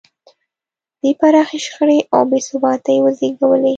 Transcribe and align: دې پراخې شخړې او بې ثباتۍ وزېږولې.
دې 1.01 1.11
پراخې 1.19 1.57
شخړې 1.65 1.99
او 2.13 2.21
بې 2.29 2.39
ثباتۍ 2.47 2.97
وزېږولې. 3.01 3.69